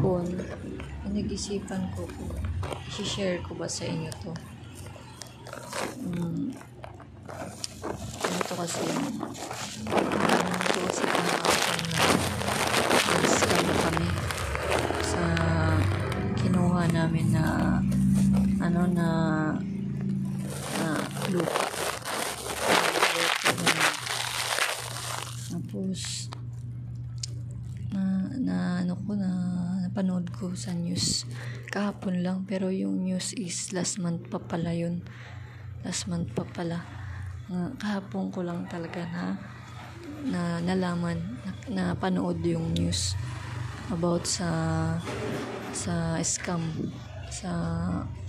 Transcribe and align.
kahapon, 0.00 0.32
nag-isipan 1.12 1.92
ko 1.92 2.08
kung 2.08 2.32
share 3.04 3.36
ko 3.44 3.52
ba 3.52 3.68
sa 3.68 3.84
inyo 3.84 4.08
to. 4.24 4.32
Um, 6.08 6.56
ito 8.32 8.54
kasi, 8.56 8.80
ito 8.80 10.78
kasi 10.88 11.04
kahapon 11.04 11.80
na 11.92 12.00
na-scam 13.12 13.66
kami 13.68 14.08
sa 15.04 15.22
kinuha 16.40 16.82
namin 16.96 17.26
na 17.36 17.44
ano 18.64 18.82
na 18.88 19.08
na 20.80 20.86
lupa. 21.28 21.64
Tapos, 25.52 26.00
na, 27.92 28.02
na 28.40 28.56
ano 28.80 28.94
ko 29.04 29.12
na 29.12 29.60
napanood 29.90 30.29
ko 30.40 30.56
sa 30.56 30.72
news. 30.72 31.28
Kahapon 31.68 32.24
lang 32.24 32.48
pero 32.48 32.72
yung 32.72 33.04
news 33.04 33.36
is 33.36 33.76
last 33.76 34.00
month 34.00 34.32
pa 34.32 34.40
pala 34.40 34.72
yun. 34.72 35.04
Last 35.84 36.08
month 36.08 36.32
pa 36.32 36.48
pala. 36.48 36.80
Kahapon 37.76 38.32
ko 38.32 38.40
lang 38.40 38.64
talaga 38.72 39.04
na 39.12 39.36
na 40.24 40.60
nalaman 40.64 41.20
na, 41.44 41.52
na 41.68 41.84
panood 41.92 42.40
yung 42.40 42.72
news 42.72 43.16
about 43.92 44.24
sa 44.24 44.48
sa 45.76 46.16
scam 46.24 46.60
sa 47.30 47.52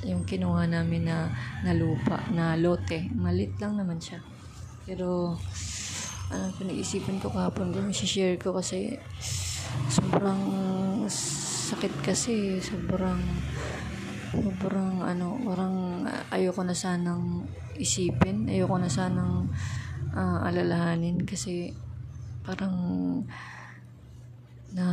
yung 0.04 0.28
kinuha 0.28 0.68
namin 0.68 1.08
na 1.08 1.32
na 1.64 1.72
lupa 1.72 2.20
na 2.36 2.60
lote. 2.60 3.08
Malit 3.16 3.55
lang 3.64 3.80
naman 3.80 4.04
siya. 4.04 4.20
Pero 4.84 5.40
ano 6.32 6.48
pinag-isipan 6.55 7.20
ko 7.20 7.28
kahapon 7.32 7.76
kung 7.76 7.91
share 7.91 8.40
ko 8.40 8.55
kasi 8.55 8.96
sobrang 9.91 10.40
sakit 11.72 12.04
kasi 12.04 12.60
sobrang 12.60 13.24
sobrang 14.36 15.00
ano 15.00 15.40
parang 15.40 16.04
ayoko 16.28 16.68
na 16.68 16.76
sanang 16.76 17.48
isipin 17.80 18.52
ayoko 18.52 18.76
na 18.76 18.91
sanang 18.91 19.48
uh, 20.12 20.44
alalahanin 20.44 21.24
kasi 21.24 21.72
parang 22.44 22.76
na 24.76 24.88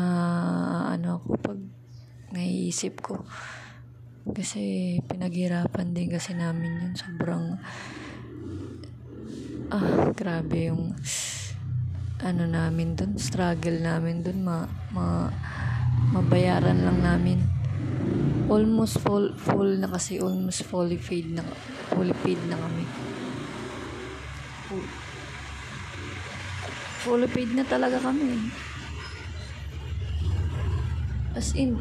ano 0.94 1.18
ako 1.18 1.38
pag 1.38 1.60
naiisip 2.34 3.02
ko. 3.02 3.26
Kasi 4.28 4.98
pinaghirapan 5.08 5.96
din 5.96 6.12
kasi 6.12 6.36
namin 6.36 6.78
yun 6.78 6.94
sobrang 6.94 7.56
ah 9.72 10.12
grabe 10.12 10.68
yung 10.68 10.92
ano 12.18 12.44
namin 12.50 12.98
dun, 12.98 13.14
struggle 13.14 13.78
namin 13.78 14.26
dun, 14.26 14.42
ma, 14.42 14.66
ma, 14.90 15.30
mabayaran 16.12 16.84
lang 16.84 16.98
namin. 17.04 17.38
Almost 18.48 19.04
full, 19.04 19.36
full 19.36 19.76
na 19.76 19.88
kasi, 19.92 20.18
almost 20.18 20.64
fully 20.64 20.96
paid 20.96 21.28
na, 21.36 21.44
fully 21.92 22.16
paid 22.24 22.40
na 22.48 22.56
kami. 22.56 22.84
Full, 24.68 24.84
fully 27.04 27.28
paid 27.28 27.52
na 27.52 27.64
talaga 27.68 28.00
kami. 28.00 28.48
As 31.36 31.52
in, 31.52 31.76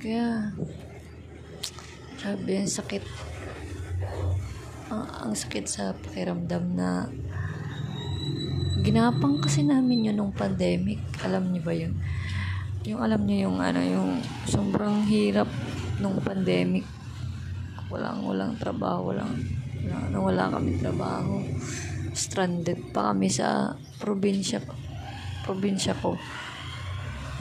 kaya, 0.00 0.56
sabi, 2.16 2.58
ang 2.58 2.72
sakit. 2.72 3.04
Ang, 4.88 5.04
ang 5.04 5.34
sakit 5.36 5.64
sa 5.68 5.92
pakiramdam 5.92 6.64
na 6.74 7.06
ginapang 8.86 9.42
kasi 9.42 9.66
namin 9.66 10.06
yun 10.06 10.22
nung 10.22 10.30
pandemic. 10.30 11.02
Alam 11.26 11.50
niyo 11.50 11.60
ba 11.66 11.74
yun? 11.74 11.98
Yung 12.86 13.02
alam 13.02 13.26
niyo 13.26 13.50
yung 13.50 13.58
ano, 13.58 13.82
yung 13.82 14.22
sobrang 14.46 15.02
hirap 15.10 15.50
nung 15.98 16.22
pandemic. 16.22 16.86
Walang, 17.90 18.22
walang 18.22 18.54
trabaho, 18.54 19.10
walang, 19.10 19.34
walang 19.82 20.02
ano, 20.06 20.18
wala 20.22 20.44
kami 20.54 20.78
trabaho. 20.78 21.42
Stranded 22.14 22.94
pa 22.94 23.10
kami 23.10 23.26
sa 23.26 23.74
probinsya, 23.98 24.62
probinsya 25.42 25.98
ko. 25.98 26.14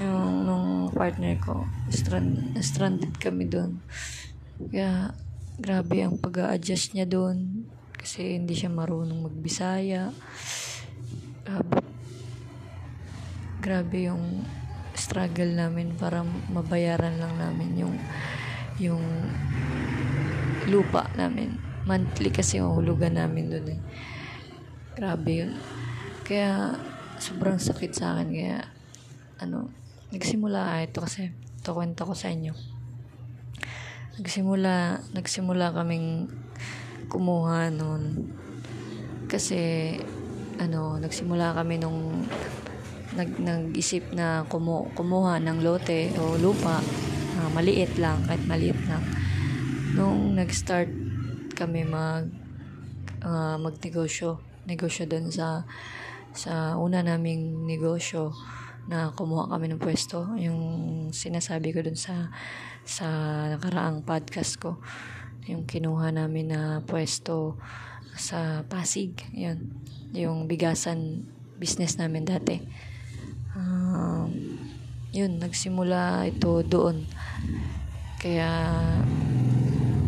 Yung, 0.02 0.50
nung 0.50 0.68
partner 0.90 1.38
ko, 1.38 1.62
strand, 1.94 2.58
stranded 2.58 3.14
kami 3.22 3.46
doon. 3.46 3.86
Kaya, 4.74 5.14
grabe 5.62 6.02
ang 6.02 6.18
pag-a-adjust 6.18 6.98
niya 6.98 7.06
doon 7.06 7.70
kasi 7.96 8.36
hindi 8.36 8.58
siya 8.58 8.74
marunong 8.74 9.24
magbisaya 9.24 10.12
uh, 11.50 11.82
grabe 13.62 14.10
yung 14.10 14.46
struggle 14.96 15.52
namin 15.52 15.98
para 15.98 16.24
mabayaran 16.50 17.20
lang 17.20 17.36
namin 17.36 17.70
yung 17.76 17.96
yung 18.80 19.04
lupa 20.68 21.08
namin. 21.16 21.56
Monthly 21.86 22.34
kasi 22.34 22.58
yung 22.58 22.74
hulugan 22.74 23.16
namin 23.16 23.54
doon 23.54 23.68
eh. 23.78 23.80
Grabe 24.98 25.32
yun. 25.46 25.52
Kaya 26.26 26.74
sobrang 27.22 27.62
sakit 27.62 27.92
sa 27.94 28.18
akin. 28.18 28.30
Kaya 28.34 28.58
ano 29.38 29.70
nagsimula 30.10 30.80
ah, 30.80 30.82
ito 30.82 31.04
kasi 31.04 31.30
ito 31.30 31.70
kwento 31.72 32.08
ko 32.08 32.14
sa 32.18 32.34
inyo. 32.34 32.54
Nagsimula 34.18 35.06
nagsimula 35.14 35.76
kaming 35.76 36.32
kumuha 37.12 37.70
noon 37.70 38.34
kasi 39.30 39.94
ano, 40.60 40.96
nagsimula 41.00 41.56
kami 41.56 41.80
nung 41.82 42.26
nag, 43.16 43.30
nag-isip 43.40 44.12
na 44.12 44.44
kumu, 44.48 44.92
kumuha 44.96 45.40
ng 45.40 45.64
lote 45.64 46.12
o 46.20 46.36
lupa, 46.36 46.84
uh, 47.40 47.50
maliit 47.56 47.96
lang, 47.96 48.24
kahit 48.28 48.44
maliit 48.48 48.80
lang. 48.88 49.04
Nung 49.96 50.36
nag-start 50.36 50.92
kami 51.56 51.88
mag 51.88 52.28
uh, 53.24 53.56
magnegosyo, 53.60 54.44
negosyo 54.68 55.08
doon 55.08 55.32
sa 55.32 55.64
sa 56.36 56.76
una 56.76 57.00
naming 57.00 57.64
negosyo 57.64 58.36
na 58.92 59.16
kumuha 59.16 59.48
kami 59.50 59.72
ng 59.72 59.82
pwesto, 59.82 60.36
yung 60.36 60.60
sinasabi 61.16 61.72
ko 61.72 61.80
doon 61.80 61.98
sa 61.98 62.30
sa 62.86 63.08
nakaraang 63.56 64.04
podcast 64.04 64.60
ko, 64.60 64.78
yung 65.48 65.64
kinuha 65.64 66.12
namin 66.12 66.54
na 66.54 66.62
pwesto 66.84 67.58
sa 68.20 68.68
Pasig, 68.68 69.16
yun 69.32 69.72
yung 70.16 70.48
bigasan 70.48 71.28
business 71.60 72.00
namin 72.00 72.24
dati. 72.24 72.64
Um, 73.56 74.32
yun, 75.12 75.40
nagsimula 75.40 76.28
ito 76.28 76.64
doon. 76.64 77.08
Kaya 78.20 78.50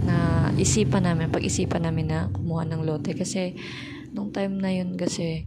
na 0.08 0.50
isipan 0.56 1.04
namin, 1.04 1.28
pag-isipan 1.30 1.84
namin 1.84 2.08
na 2.08 2.20
kumuha 2.32 2.64
ng 2.66 2.88
lote 2.88 3.14
kasi 3.14 3.60
nung 4.16 4.32
time 4.32 4.58
na 4.58 4.72
yun 4.72 4.96
kasi 4.96 5.46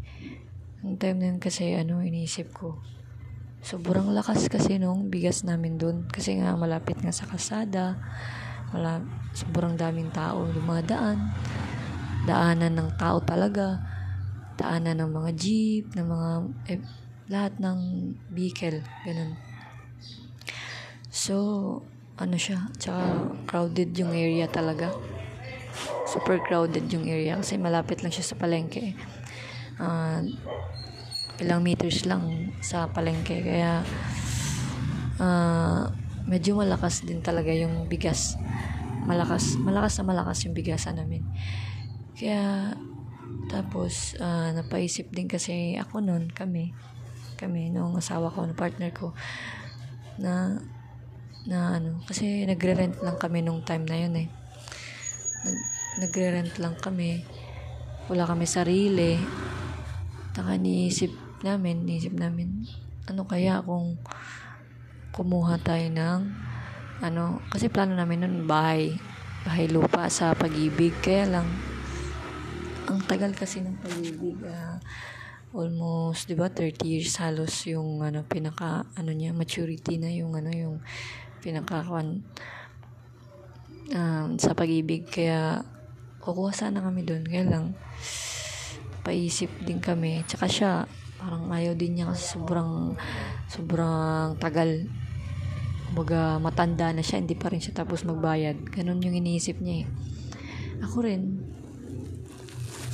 nung 0.85 1.01
time 1.01 1.17
na 1.19 1.27
yun 1.33 1.41
kasi 1.41 1.75
ano 1.75 2.05
iniisip 2.05 2.53
ko 2.53 2.79
sobrang 3.61 4.09
lakas 4.17 4.49
kasi 4.49 4.81
nung 4.81 5.13
bigas 5.13 5.45
namin 5.45 5.77
doon 5.77 6.09
kasi 6.09 6.41
nga 6.41 6.57
malapit 6.57 6.97
nga 7.01 7.13
sa 7.13 7.29
kasada 7.29 8.01
wala 8.73 9.05
sobrang 9.37 9.77
daming 9.77 10.09
tao 10.09 10.49
dumadaan 10.49 11.35
daanan 12.25 12.73
ng 12.73 12.91
tao 12.97 13.21
talaga 13.21 13.81
daanan 14.61 15.01
ng 15.01 15.11
mga 15.17 15.31
jeep, 15.41 15.85
ng 15.97 16.07
mga 16.07 16.31
eh, 16.69 16.81
lahat 17.33 17.57
ng 17.57 17.79
vehicle, 18.29 18.85
ganun. 19.09 19.39
So, 21.09 21.35
ano 22.21 22.37
siya, 22.37 22.69
tsaka 22.77 23.33
crowded 23.49 23.97
yung 23.97 24.13
area 24.13 24.45
talaga. 24.47 24.93
Super 26.05 26.43
crowded 26.45 26.85
yung 26.93 27.09
area 27.09 27.41
kasi 27.41 27.57
malapit 27.57 28.05
lang 28.05 28.13
siya 28.13 28.35
sa 28.35 28.37
palengke. 28.37 28.93
Uh, 29.81 30.21
ilang 31.41 31.65
meters 31.65 32.05
lang 32.05 32.53
sa 32.61 32.85
palengke. 32.93 33.41
Kaya, 33.41 33.81
uh, 35.17 35.89
medyo 36.29 36.59
malakas 36.59 37.07
din 37.09 37.25
talaga 37.25 37.49
yung 37.55 37.89
bigas. 37.89 38.37
Malakas, 39.09 39.57
malakas 39.57 39.97
na 39.97 40.05
malakas 40.05 40.45
yung 40.45 40.53
bigasan 40.53 41.01
namin. 41.01 41.25
Kaya, 42.13 42.77
tapos, 43.51 44.15
uh, 44.23 44.55
napaisip 44.55 45.11
din 45.11 45.27
kasi 45.27 45.75
ako 45.75 45.99
noon, 45.99 46.31
kami, 46.31 46.71
kami, 47.35 47.75
nung 47.75 47.99
asawa 47.99 48.31
ko, 48.31 48.47
nung 48.47 48.55
partner 48.55 48.95
ko, 48.95 49.11
na, 50.23 50.63
na 51.51 51.83
ano, 51.83 51.99
kasi 52.07 52.47
nagre-rent 52.47 53.03
lang 53.03 53.19
kami 53.19 53.43
nung 53.43 53.67
time 53.67 53.91
na 53.91 53.99
yun 53.99 54.15
eh. 54.15 54.29
Nag, 55.43 55.59
nagre-rent 56.07 56.55
lang 56.63 56.79
kami. 56.79 57.27
Wala 58.07 58.23
kami 58.31 58.47
sarili. 58.47 59.19
Taka 60.31 60.55
niisip 60.55 61.11
namin, 61.43 61.89
niisip 61.89 62.15
namin, 62.15 62.63
ano 63.11 63.27
kaya 63.27 63.59
kung 63.67 63.99
kumuha 65.11 65.59
tayo 65.59 65.91
ng, 65.91 66.21
ano, 67.03 67.43
kasi 67.51 67.67
plano 67.67 67.99
namin 67.99 68.23
nun, 68.23 68.37
bahay, 68.47 68.95
bahay 69.43 69.67
lupa 69.67 70.07
sa 70.07 70.39
pag-ibig. 70.39 70.95
Kaya 71.03 71.27
lang, 71.27 71.49
ang 72.91 73.01
tagal 73.07 73.31
kasi 73.33 73.63
ng 73.63 73.79
pag-ibig. 73.79 74.37
Uh, 74.43 74.77
almost 75.51 76.31
'di 76.31 76.39
ba 76.39 76.47
30 76.47 76.87
years 76.87 77.19
halos 77.19 77.67
yung 77.67 78.07
ano 78.07 78.23
pinaka 78.23 78.87
ano 78.95 79.11
niya 79.11 79.35
maturity 79.35 79.99
na 79.99 80.07
yung 80.07 80.39
ano 80.39 80.47
yung 80.55 80.79
pinaka 81.43 81.83
um, 83.91 84.39
sa 84.39 84.55
pag-ibig 84.55 85.11
kaya 85.11 85.67
kukuha 86.23 86.55
sana 86.55 86.79
kami 86.79 87.03
doon 87.03 87.27
kaya 87.27 87.51
lang 87.51 87.75
paisip 89.03 89.51
din 89.67 89.83
kami 89.83 90.23
tsaka 90.23 90.47
siya 90.47 90.87
parang 91.19 91.51
ayaw 91.51 91.75
din 91.75 91.99
niya 91.99 92.15
kasi 92.15 92.39
sobrang 92.39 92.95
sobrang 93.51 94.39
tagal 94.39 94.87
Baga 95.91 96.39
matanda 96.39 96.95
na 96.95 97.03
siya, 97.03 97.19
hindi 97.19 97.35
pa 97.35 97.51
rin 97.51 97.59
siya 97.59 97.83
tapos 97.83 98.07
magbayad. 98.07 98.63
Ganun 98.71 99.03
yung 99.03 99.19
iniisip 99.19 99.59
niya 99.59 99.83
eh. 99.83 99.87
Ako 100.87 101.03
rin. 101.03 101.40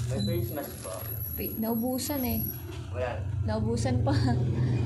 May 0.06 0.23
face 0.23 0.55
mask 0.55 0.75
po. 0.87 0.94
Wait, 1.35 1.58
naubusan 1.58 2.23
eh. 2.23 2.41
Wala. 2.94 3.19
Naubusan 3.43 4.06
pa. 4.06 4.14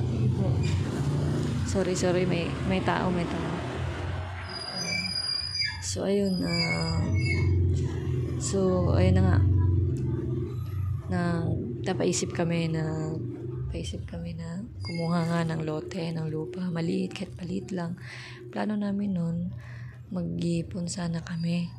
Sige 0.09 0.29
po. 0.33 0.47
Sorry, 1.69 1.95
sorry. 1.95 2.25
May, 2.25 2.49
may 2.67 2.81
tao, 2.81 3.13
may 3.13 3.29
tao. 3.29 3.53
So, 5.85 6.09
ayun. 6.09 6.41
Uh, 6.41 7.01
so, 8.41 8.91
ayun 8.97 9.21
na 9.21 9.23
nga. 9.23 9.39
Na, 11.11 11.21
napaisip 11.85 12.33
kami 12.33 12.73
na 12.73 13.13
paisip 13.71 14.03
kami 14.11 14.35
na 14.35 14.67
kumuha 14.83 15.21
nga 15.31 15.41
ng 15.47 15.63
lote, 15.63 16.11
ng 16.11 16.27
lupa. 16.27 16.67
Maliit, 16.67 17.15
kahit 17.15 17.37
maliit 17.39 17.71
lang. 17.71 17.95
Plano 18.51 18.75
namin 18.75 19.15
nun, 19.15 19.37
mag-ipon 20.11 20.91
sana 20.91 21.23
kami 21.23 21.71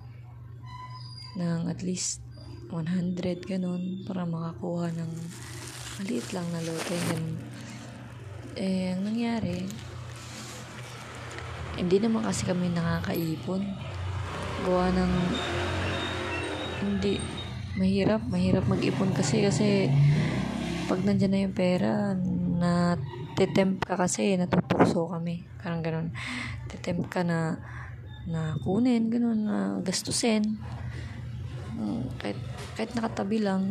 ng 1.35 1.67
at 1.67 1.83
least 1.83 2.23
100 2.71 3.43
ganun 3.43 4.01
para 4.07 4.23
makakuha 4.23 4.89
ng 4.95 5.11
maliit 5.99 6.27
lang 6.31 6.47
na 6.55 6.63
lote 6.63 6.95
ganun. 7.11 7.37
Eh, 8.55 8.95
ang 8.95 9.07
nangyari, 9.07 9.63
hindi 11.79 11.97
naman 11.99 12.23
kasi 12.23 12.43
kami 12.43 12.71
nakakaipon. 12.71 13.63
Gawa 14.67 14.91
ng 14.91 15.13
hindi 16.81 17.21
mahirap, 17.79 18.23
mahirap 18.27 18.67
mag-ipon 18.67 19.15
kasi 19.15 19.45
kasi 19.45 19.87
pag 20.91 20.99
nandyan 21.07 21.31
na 21.31 21.43
yung 21.47 21.55
pera, 21.55 22.11
na 22.61 22.99
titemp 23.39 23.81
ka 23.81 23.97
kasi, 23.97 24.37
natutukso 24.37 25.09
kami. 25.09 25.47
Parang 25.57 25.81
ganun. 25.81 26.07
Titemp 26.69 27.09
ka 27.09 27.25
na 27.25 27.57
na 28.29 28.53
kunin, 28.61 29.09
ganun, 29.09 29.49
na 29.49 29.57
gastusin. 29.81 30.61
Um, 31.73 32.05
kahit, 32.21 32.37
kahit 32.81 32.97
nakatabi 32.97 33.45
lang, 33.45 33.61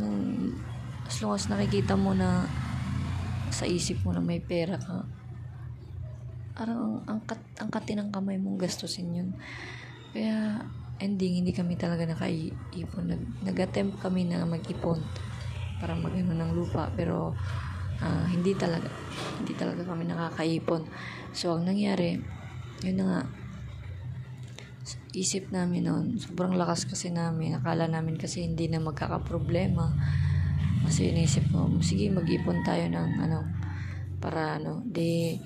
as 1.03 1.19
long 1.19 1.35
as 1.35 1.51
nakikita 1.51 1.99
mo 1.99 2.15
na 2.15 2.47
sa 3.51 3.67
isip 3.67 4.07
mo 4.07 4.15
na 4.15 4.23
may 4.23 4.39
pera 4.39 4.79
ka, 4.79 5.03
parang 6.55 7.03
ang, 7.11 7.19
kat, 7.27 7.43
ang 7.59 7.75
kati 7.75 7.99
ng 7.99 8.15
kamay 8.15 8.39
mong 8.39 8.63
gastusin 8.63 9.11
yun. 9.11 9.31
Kaya, 10.15 10.63
ending, 11.03 11.43
hindi 11.43 11.51
kami 11.51 11.75
talaga 11.75 12.07
nakaipon. 12.07 13.11
Nag, 13.11 13.23
nag-attempt 13.51 13.99
kami 13.99 14.31
na 14.31 14.47
mag-ipon 14.47 15.03
para 15.83 15.99
magano 15.99 16.31
ng 16.31 16.55
lupa 16.55 16.93
pero 16.95 17.35
uh, 17.99 18.25
hindi 18.31 18.53
talaga 18.53 18.87
hindi 19.41 19.57
talaga 19.57 19.81
kami 19.89 20.05
nakakaipon 20.05 20.85
so 21.33 21.57
ang 21.57 21.65
nangyari 21.65 22.21
yun 22.85 23.01
na 23.01 23.05
nga 23.09 23.21
isip 25.17 25.51
namin 25.51 25.91
noon 25.91 26.07
sobrang 26.19 26.55
lakas 26.55 26.87
kasi 26.87 27.11
namin 27.11 27.59
akala 27.59 27.91
namin 27.91 28.15
kasi 28.15 28.47
hindi 28.47 28.71
na 28.71 28.79
magkakaproblema 28.79 29.91
kasi 30.87 31.11
inisip 31.11 31.51
ko 31.51 31.67
sige 31.83 32.09
mag-ipon 32.09 32.63
tayo 32.63 32.87
ng 32.87 33.09
ano 33.21 33.47
para 34.23 34.61
ano 34.61 34.85
di 34.87 35.37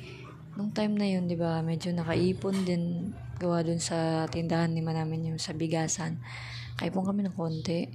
nung 0.55 0.71
time 0.71 0.95
na 0.95 1.07
yun 1.09 1.27
di 1.27 1.35
ba 1.35 1.65
medyo 1.65 1.91
nakaipon 1.91 2.63
din 2.63 3.13
gawa 3.41 3.67
dun 3.67 3.83
sa 3.83 4.29
tindahan 4.31 4.71
ni 4.71 4.85
namin 4.85 5.35
yung 5.35 5.41
sa 5.43 5.57
bigasan 5.57 6.23
kaipon 6.79 7.07
kami 7.07 7.27
ng 7.27 7.35
konti 7.35 7.91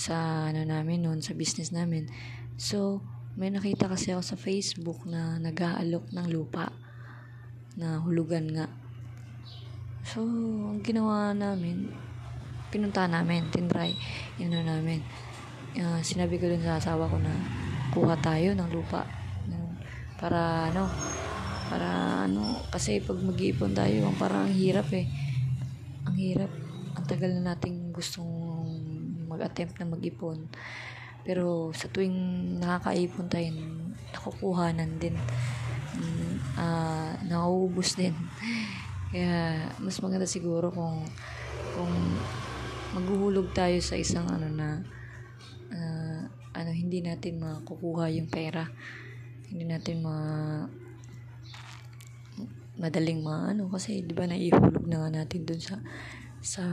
sa 0.00 0.48
ano 0.48 0.64
namin 0.64 1.04
noon 1.04 1.20
sa 1.20 1.36
business 1.36 1.76
namin. 1.76 2.08
So, 2.56 3.04
may 3.36 3.52
nakita 3.52 3.84
kasi 3.84 4.16
ako 4.16 4.24
sa 4.24 4.40
Facebook 4.40 5.04
na 5.04 5.36
nag-aalok 5.36 6.08
ng 6.08 6.26
lupa 6.32 6.72
na 7.76 8.00
hulugan 8.00 8.48
nga. 8.48 8.66
So, 10.04 10.24
ang 10.24 10.80
ginawa 10.80 11.36
namin, 11.36 11.92
pinunta 12.72 13.04
namin, 13.04 13.50
tinry, 13.52 13.94
yun 14.40 14.56
namin. 14.56 15.04
Uh, 15.76 16.02
sinabi 16.02 16.40
ko 16.40 16.50
dun 16.50 16.64
sa 16.64 16.82
asawa 16.82 17.06
ko 17.06 17.16
na 17.22 17.30
kuha 17.94 18.18
tayo 18.18 18.54
ng 18.54 18.70
lupa. 18.70 19.06
Para 20.20 20.68
ano, 20.68 20.84
para 21.72 21.88
ano, 22.28 22.60
kasi 22.68 23.00
pag 23.00 23.16
mag-iipon 23.24 23.72
tayo, 23.72 24.12
parang 24.20 24.44
ang 24.44 24.52
hirap 24.52 24.92
eh. 24.92 25.08
Ang 26.04 26.16
hirap. 26.20 26.52
Ang 26.92 27.06
tagal 27.08 27.30
na 27.32 27.56
nating 27.56 27.88
gustong 27.94 28.28
mag-attempt 29.24 29.80
na 29.80 29.88
mag-ipon. 29.88 30.44
Pero 31.24 31.72
sa 31.72 31.88
tuwing 31.88 32.58
nakakaipon 32.60 33.32
tayo, 33.32 33.48
nakukuhanan 34.12 35.00
din. 35.00 35.16
Um, 35.96 36.36
uh, 36.60 37.16
nauubos 37.24 37.96
din. 37.96 38.12
Kaya 39.10 39.70
mas 39.82 39.98
maganda 39.98 40.26
siguro 40.26 40.70
kung 40.70 41.02
kung 41.74 41.94
maghuhulog 42.94 43.54
tayo 43.54 43.78
sa 43.82 43.98
isang 43.98 44.26
ano 44.26 44.46
na 44.50 44.68
uh, 45.70 46.22
ano 46.54 46.70
hindi 46.70 47.02
natin 47.02 47.42
makukuha 47.42 48.10
yung 48.14 48.30
pera. 48.30 48.66
Hindi 49.50 49.66
natin 49.66 50.02
ma 50.02 50.16
madaling 52.80 53.20
maano 53.20 53.68
kasi 53.68 54.00
'di 54.00 54.14
ba 54.16 54.24
naihulog 54.24 54.88
na 54.88 55.04
nga 55.04 55.10
natin 55.20 55.44
dun 55.44 55.60
sa 55.60 55.76
sa 56.40 56.64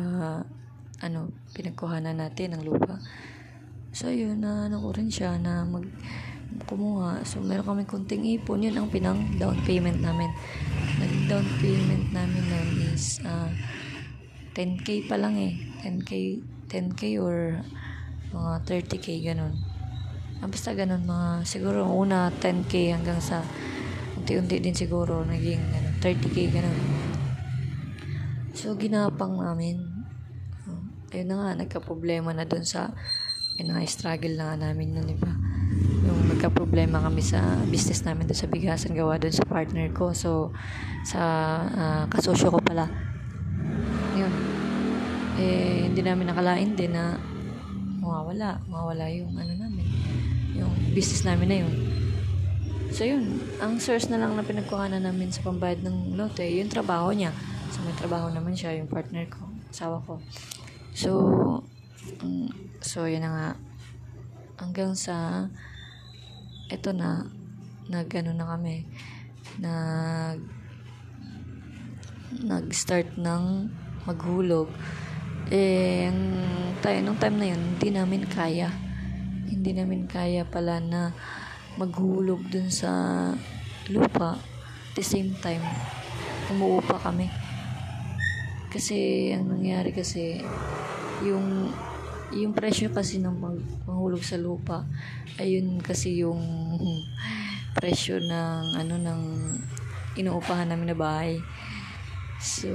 ano, 1.01 1.29
pinagkuhanan 1.53 2.17
natin 2.17 2.57
ng 2.57 2.63
lupa. 2.65 2.97
So, 3.93 4.09
yun, 4.09 4.41
na 4.41 4.69
ano 4.69 4.81
ko 4.81 4.93
rin 4.93 5.09
siya 5.09 5.37
na 5.37 5.65
mag 5.65 5.85
kumuha. 6.65 7.21
So, 7.25 7.41
meron 7.41 7.65
kami 7.65 7.83
kunting 7.85 8.25
ipon. 8.37 8.65
Yun 8.65 8.77
ang 8.77 8.89
pinang 8.89 9.37
down 9.37 9.57
payment 9.65 10.01
namin. 10.01 10.29
Nag-down 11.27 11.59
payment 11.59 12.07
namin 12.15 12.39
noon 12.47 12.95
is 12.95 13.19
uh, 13.27 13.51
10k 14.55 15.11
pa 15.11 15.19
lang 15.19 15.35
eh. 15.35 15.59
10k, 15.83 16.39
10k 16.71 17.19
or 17.19 17.59
mga 18.31 18.63
30k 18.63 19.27
ganun. 19.27 19.51
Ah, 20.39 20.47
basta 20.47 20.71
ganun 20.71 21.03
mga 21.03 21.43
siguro 21.43 21.83
una 21.83 22.31
10k 22.31 22.95
hanggang 22.95 23.19
sa 23.19 23.43
unti-unti 24.15 24.63
din 24.63 24.71
siguro 24.71 25.27
naging 25.27 25.59
ano, 25.59 25.99
30k 25.99 26.47
ganun. 26.47 26.79
So, 28.55 28.79
ginapang 28.79 29.35
namin 29.35 29.83
ayun 31.11 31.27
na 31.27 31.35
nga, 31.43 31.59
nagka-problema 31.59 32.31
na 32.31 32.47
dun 32.47 32.63
sa, 32.63 32.95
ayun 33.59 33.67
na 33.67 33.83
nga, 33.83 33.91
struggle 33.91 34.31
na 34.39 34.55
nga 34.55 34.71
namin 34.71 34.95
nun, 34.95 35.11
di 35.11 35.19
ba? 35.19 35.27
Yung 35.27 35.36
nagka-problema 36.47 37.03
kami 37.03 37.19
sa 37.19 37.59
business 37.67 38.07
namin 38.07 38.23
dun 38.23 38.39
sa 38.39 38.47
bigasan, 38.47 38.95
gawa 38.95 39.19
dun 39.19 39.35
sa 39.35 39.43
partner 39.43 39.91
ko. 39.91 40.15
So, 40.15 40.55
sa 41.03 41.19
uh, 41.67 42.03
kasosyo 42.07 42.55
ko 42.55 42.63
pala. 42.63 42.87
Yun. 44.15 44.31
Eh, 45.35 45.91
hindi 45.91 45.99
namin 45.99 46.31
nakalain 46.31 46.71
din 46.71 46.95
na 46.95 47.19
mawawala, 47.99 48.63
mawawala 48.63 49.11
yung 49.11 49.35
ano 49.35 49.59
namin, 49.59 49.91
yung 50.55 50.71
business 50.95 51.27
namin 51.27 51.47
na 51.51 51.57
yun. 51.67 51.73
So, 52.95 53.03
yun. 53.03 53.43
Ang 53.59 53.83
source 53.83 54.07
na 54.07 54.15
lang 54.15 54.39
na 54.39 54.47
pinagkuhanan 54.47 55.03
namin 55.03 55.27
sa 55.27 55.43
pambayad 55.43 55.83
ng 55.83 56.15
lote, 56.15 56.47
yung 56.47 56.71
trabaho 56.71 57.11
niya. 57.11 57.35
So, 57.75 57.83
may 57.83 57.91
trabaho 57.99 58.31
naman 58.31 58.55
siya, 58.55 58.79
yung 58.79 58.87
partner 58.87 59.27
ko, 59.27 59.51
asawa 59.67 59.99
ko. 60.07 60.23
So, 60.95 61.11
um, 62.23 62.47
so 62.79 63.03
yun 63.03 63.27
na 63.27 63.35
nga. 63.35 63.49
Hanggang 64.63 64.95
sa, 64.95 65.45
eto 66.67 66.91
na, 66.91 67.23
nag 67.87 68.11
ano 68.11 68.31
na 68.35 68.45
kami, 68.55 68.83
nag, 69.63 70.39
nag-start 72.43 73.15
ng 73.15 73.71
maghulog. 74.03 74.67
Eh, 75.47 76.11
ang 76.11 76.21
tayo, 76.83 76.99
nung 76.99 77.19
time 77.19 77.37
na 77.39 77.47
yun, 77.55 77.61
hindi 77.75 77.89
namin 77.95 78.27
kaya. 78.27 78.67
Hindi 79.47 79.71
namin 79.71 80.11
kaya 80.11 80.43
pala 80.43 80.83
na 80.83 81.15
maghulog 81.79 82.43
dun 82.51 82.67
sa 82.67 82.91
lupa. 83.87 84.35
At 84.35 84.93
the 84.99 85.03
same 85.07 85.31
time, 85.39 85.63
umuupa 86.51 86.99
kami. 86.99 87.31
Kasi, 88.67 89.31
ang 89.31 89.47
nangyari 89.47 89.95
kasi, 89.95 90.43
yung 91.23 91.71
yung 92.35 92.51
presyo 92.51 92.91
kasi 92.91 93.19
ng 93.23 93.39
panghulog 93.87 94.23
sa 94.23 94.35
lupa 94.35 94.83
ayun 95.39 95.79
kasi 95.79 96.23
yung 96.25 96.41
presyo 97.77 98.19
ng 98.19 98.63
ano 98.75 98.95
ng 98.97 99.21
inuupahan 100.17 100.67
namin 100.67 100.91
na 100.91 100.97
bahay 100.97 101.39
so 102.41 102.67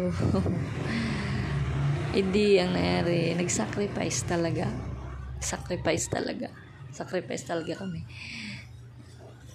hindi 2.17 2.61
ang 2.61 2.77
nangyari 2.77 3.35
nag-sacrifice 3.35 4.25
talaga 4.29 4.69
sacrifice 5.43 6.07
talaga 6.07 6.49
sacrifice 6.93 7.49
talaga 7.49 7.73
kami. 7.83 8.05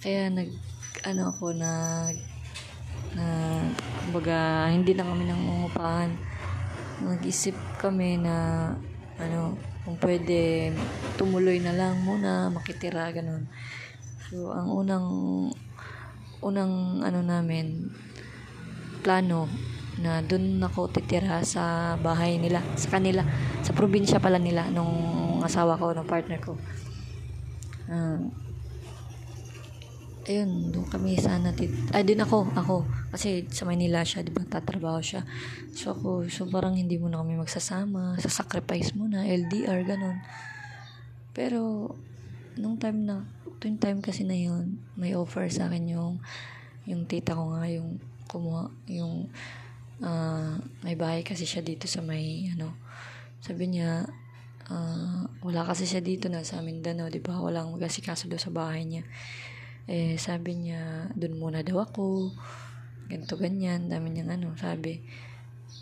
Kaya 0.02 0.28
nag, 0.28 0.50
ano 1.06 1.30
ako, 1.30 1.54
nag, 1.54 2.14
na, 3.14 3.24
kumbaga, 4.04 4.68
hindi 4.68 4.92
na 4.92 5.06
kami 5.06 5.30
nangungupahan. 5.30 6.10
Nag-isip 7.06 7.54
kami 7.78 8.18
na, 8.18 8.34
ano, 9.18 9.58
kung 9.82 9.98
pwede, 9.98 10.70
tumuloy 11.18 11.58
na 11.58 11.74
lang 11.74 11.98
muna, 12.02 12.50
makitira, 12.54 13.10
ganun. 13.10 13.50
So, 14.30 14.54
ang 14.54 14.70
unang, 14.70 15.06
unang, 16.42 17.02
ano 17.02 17.20
namin, 17.26 17.90
plano, 19.02 19.50
na 19.98 20.22
doon 20.22 20.62
ako 20.62 20.94
titira 20.94 21.42
sa 21.42 21.98
bahay 21.98 22.38
nila, 22.38 22.62
sa 22.78 22.86
kanila, 22.98 23.26
sa 23.66 23.74
probinsya 23.74 24.22
pala 24.22 24.38
nila, 24.38 24.70
nung 24.70 25.42
asawa 25.42 25.74
ko, 25.74 25.90
nung 25.90 26.06
partner 26.06 26.38
ko. 26.38 26.54
Ah, 27.90 28.22
ayun, 30.28 30.68
doon 30.68 30.84
kami 30.86 31.16
sana 31.16 31.56
tit 31.56 31.72
ay 31.96 32.04
din 32.04 32.20
ako, 32.20 32.52
ako 32.52 32.84
kasi 33.10 33.48
sa 33.48 33.64
Manila 33.64 34.04
siya, 34.04 34.20
'di 34.20 34.30
ba? 34.36 34.44
Tatrabaho 34.44 35.00
siya. 35.00 35.24
So 35.72 35.96
ako, 35.96 36.28
so 36.28 36.44
parang 36.46 36.76
hindi 36.76 37.00
mo 37.00 37.08
na 37.08 37.24
kami 37.24 37.40
magsasama, 37.40 38.20
sa 38.20 38.28
sacrifice 38.28 38.92
mo 38.92 39.08
na 39.08 39.24
LDR 39.24 39.88
ganun. 39.88 40.20
Pero 41.32 41.90
nung 42.60 42.76
time 42.76 43.00
na, 43.08 43.24
tuwing 43.58 43.80
time 43.80 44.04
kasi 44.04 44.28
na 44.28 44.36
yun, 44.36 44.76
may 45.00 45.16
offer 45.16 45.48
sa 45.48 45.72
akin 45.72 45.96
yung 45.96 46.20
yung 46.84 47.08
tita 47.08 47.36
ko 47.36 47.56
nga 47.56 47.64
yung 47.68 47.96
kumuha 48.28 48.68
yung 48.88 49.32
ah, 50.04 50.60
may 50.84 50.94
bahay 50.94 51.24
kasi 51.24 51.48
siya 51.48 51.64
dito 51.64 51.88
sa 51.88 52.04
may 52.04 52.52
ano 52.52 52.76
sabi 53.40 53.72
niya 53.72 54.04
ah, 54.68 55.24
wala 55.40 55.64
kasi 55.64 55.88
siya 55.88 56.04
dito 56.04 56.28
na 56.28 56.44
sa 56.44 56.60
Mindanao, 56.60 57.08
'di 57.08 57.24
ba? 57.24 57.40
Walang 57.40 57.72
mag-asikaso 57.72 58.28
daw 58.28 58.36
sa 58.36 58.52
bahay 58.52 58.84
niya. 58.84 59.02
Eh, 59.88 60.20
sabi 60.20 60.52
niya, 60.60 61.08
doon 61.16 61.40
muna 61.40 61.64
daw 61.64 61.80
ako. 61.80 62.36
Ganito, 63.08 63.40
ganyan. 63.40 63.88
Dami 63.88 64.12
niyang 64.12 64.36
ano, 64.36 64.52
sabi. 64.52 65.00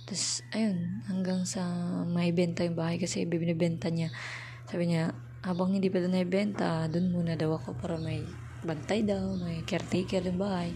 Tapos, 0.07 0.47
ayun, 0.55 1.03
hanggang 1.11 1.43
sa 1.43 1.67
maibenta 2.07 2.63
yung 2.63 2.79
bahay 2.79 3.03
kasi 3.03 3.27
binibenta 3.27 3.91
niya. 3.91 4.15
Sabi 4.71 4.95
niya, 4.95 5.11
habang 5.43 5.75
hindi 5.75 5.91
pa 5.91 5.99
doon 5.99 6.15
naibenta, 6.15 6.87
doon 6.87 7.11
muna 7.11 7.35
daw 7.35 7.59
ako 7.59 7.75
para 7.83 7.99
may 7.99 8.23
bantay 8.63 9.03
daw, 9.03 9.35
may 9.43 9.67
caretaker 9.67 10.23
yung 10.23 10.39
bahay. 10.39 10.71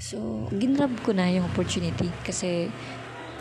So, 0.00 0.48
ginrab 0.56 0.96
ko 1.04 1.12
na 1.12 1.28
yung 1.28 1.44
opportunity 1.52 2.08
kasi 2.24 2.72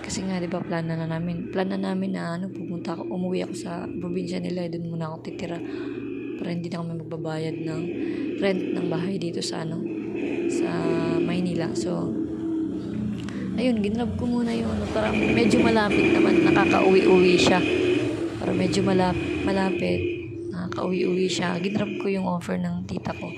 kasi 0.06 0.22
nga 0.22 0.38
'di 0.38 0.46
ba 0.46 0.62
plan 0.62 0.86
na, 0.86 0.94
na 0.94 1.10
namin 1.10 1.50
plan 1.50 1.66
na 1.66 1.82
namin 1.82 2.14
na 2.14 2.38
ano 2.38 2.46
pupunta 2.54 2.94
ako 2.94 3.10
umuwi 3.10 3.42
ako 3.42 3.56
sa 3.58 3.90
probinsya 3.90 4.38
nila 4.38 4.70
doon 4.70 4.94
muna 4.94 5.10
ako 5.10 5.26
titira 5.26 5.58
para 6.38 6.50
hindi 6.52 6.68
na 6.68 6.82
kami 6.84 6.94
magbabayad 7.00 7.56
ng 7.64 7.82
rent 8.40 8.64
ng 8.76 8.86
bahay 8.92 9.16
dito 9.16 9.40
sa 9.40 9.64
ano 9.64 9.82
sa 10.52 10.70
Maynila. 11.20 11.72
So 11.74 12.12
ayun 13.56 13.80
ginrab 13.80 14.20
ko 14.20 14.28
muna 14.28 14.52
yung 14.52 14.68
ano 14.68 14.86
para 14.92 15.10
medyo 15.12 15.64
malapit 15.64 16.12
naman 16.12 16.44
nakakauwi-uwi 16.44 17.36
siya. 17.40 17.60
Para 18.40 18.52
medyo 18.52 18.84
malap 18.84 19.16
malapit 19.48 20.00
nakakauwi-uwi 20.52 21.28
siya. 21.32 21.56
Ginrab 21.60 21.92
ko 22.00 22.12
yung 22.12 22.28
offer 22.28 22.60
ng 22.60 22.86
tita 22.86 23.16
ko 23.16 23.32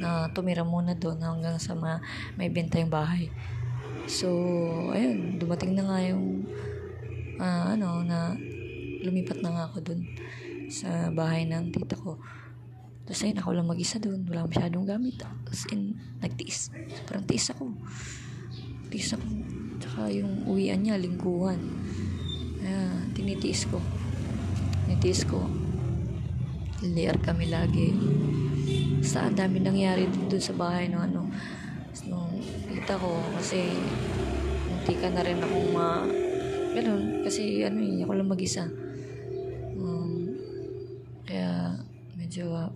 na 0.00 0.32
tumira 0.32 0.64
muna 0.64 0.96
doon 0.96 1.20
hanggang 1.20 1.60
sa 1.60 1.76
ma 1.76 2.00
may 2.40 2.48
benta 2.48 2.80
yung 2.80 2.88
bahay. 2.88 3.28
So, 4.10 4.26
ayun, 4.90 5.38
dumating 5.38 5.76
na 5.76 5.86
nga 5.86 5.98
yung 6.02 6.48
ah, 7.38 7.76
ano 7.76 8.02
na 8.02 8.34
lumipat 9.04 9.38
na 9.44 9.54
nga 9.54 9.64
ako 9.70 9.78
dun 9.86 10.00
sa 10.70 11.10
bahay 11.10 11.44
ng 11.50 11.74
tita 11.74 11.98
ko. 11.98 12.16
Tapos 13.04 13.26
ayun, 13.26 13.38
ako 13.42 13.50
lang 13.58 13.66
mag-isa 13.66 13.98
dun. 13.98 14.22
Wala 14.30 14.46
masyadong 14.46 14.86
gamit. 14.86 15.18
Tapos 15.18 15.66
in, 15.74 15.98
nagtiis. 16.22 16.70
Parang 17.10 17.26
tiis 17.26 17.50
ako. 17.50 17.74
Tiis 18.86 19.10
ako. 19.18 19.26
Tsaka 19.82 20.00
yung 20.14 20.46
uwian 20.46 20.78
niya, 20.78 20.94
lingguhan. 20.94 21.58
Ayan, 22.62 23.10
tinitiis 23.10 23.66
ko. 23.66 23.82
Tinitiis 24.86 25.26
ko. 25.26 25.42
Liar 26.86 27.18
kami 27.18 27.50
lagi. 27.50 27.90
Sa 29.02 29.26
ang 29.26 29.34
dami 29.34 29.58
nangyari 29.58 30.06
dun 30.06 30.38
sa 30.38 30.54
bahay 30.54 30.86
no 30.86 31.02
ano 31.02 31.26
nung 32.06 32.36
tita 32.70 32.94
ko 33.00 33.18
kasi 33.34 33.66
munti 34.70 34.94
ka 35.00 35.08
na 35.10 35.24
rin 35.24 35.40
akong 35.40 35.68
ma 35.74 36.04
ganun 36.76 37.24
kasi 37.26 37.64
ano 37.66 37.80
eh 37.80 38.04
ako 38.04 38.12
lang 38.14 38.30
mag-isa 38.30 38.68
medyo 42.30 42.54
uh, 42.54 42.70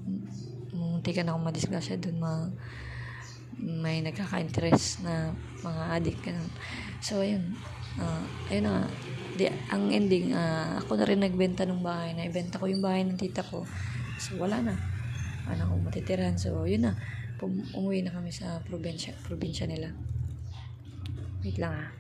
munti 0.75 1.15
ka 1.15 1.23
na 1.23 1.31
akong 1.31 1.47
madisgrasya 1.47 2.03
dun 2.03 2.19
ma 2.19 2.51
may 3.55 4.03
nagkaka-interest 4.03 5.07
na 5.07 5.31
mga 5.63 5.83
adik 5.95 6.19
ganun. 6.27 6.51
So 6.99 7.23
ayun 7.23 7.55
uh, 8.03 8.51
ayun 8.51 8.67
na 8.67 8.91
di, 9.39 9.47
ang 9.71 9.95
ending 9.95 10.35
uh, 10.35 10.83
ako 10.83 10.99
na 10.99 11.07
rin 11.07 11.23
nagbenta 11.23 11.63
ng 11.71 11.87
bahay 11.87 12.19
na 12.19 12.27
ibenta 12.27 12.59
ko 12.59 12.67
yung 12.67 12.83
bahay 12.83 13.07
ng 13.07 13.15
tita 13.15 13.47
ko. 13.47 13.63
So 14.19 14.43
wala 14.43 14.59
na. 14.59 14.75
Ano 15.47 15.71
akong 15.71 15.87
matitiran 15.87 16.35
so 16.35 16.67
yun 16.67 16.91
na. 16.91 16.99
Pum- 17.39 17.71
umuwi 17.79 18.03
na 18.03 18.11
kami 18.11 18.35
sa 18.35 18.59
probinsya, 18.67 19.15
probinsya 19.23 19.71
nila. 19.71 19.95
Wait 21.47 21.63
lang 21.63 21.79
ah. 21.79 21.91